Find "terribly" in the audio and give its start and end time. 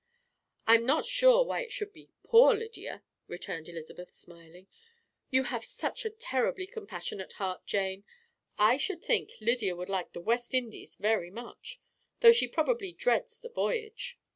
6.09-6.65